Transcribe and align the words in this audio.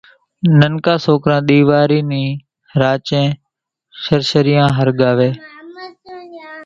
ننڪان 0.59 0.97
سوڪران 1.05 1.41
ۮيوارِي 1.47 1.99
نِي 2.09 2.23
راچين 2.81 3.25
شرشريان 4.03 4.69
ۿرڳاوي 4.77 5.29